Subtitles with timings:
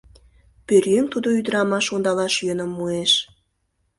[0.65, 3.11] Пӧръеҥ тудо ӱдырамаш ондалаш йӧным муэш.